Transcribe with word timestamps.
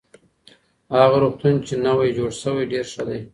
هغه 0.97 1.17
روغتون 1.23 1.53
چی 1.65 1.73
نوی 1.85 2.09
جوړ 2.17 2.29
سوی 2.41 2.63
ډېر 2.71 2.85
ښه 2.93 3.03
دی. 3.09 3.19